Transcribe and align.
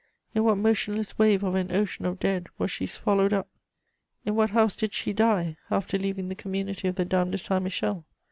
In 0.33 0.43
what 0.43 0.57
motionless 0.57 1.19
wave 1.19 1.43
of 1.43 1.53
an 1.53 1.71
ocean 1.71 2.05
of 2.07 2.19
dead 2.19 2.47
was 2.57 2.71
she 2.71 2.87
swallowed 2.87 3.33
up? 3.33 3.47
In 4.25 4.33
what 4.33 4.49
house 4.49 4.75
did 4.75 4.95
she 4.95 5.13
die, 5.13 5.57
after 5.69 5.99
leaving 5.99 6.27
the 6.27 6.33
community 6.33 6.87
of 6.87 6.95
the 6.95 7.05
Dames 7.05 7.33
de 7.33 7.37
Saint 7.37 7.61
Michel? 7.61 8.03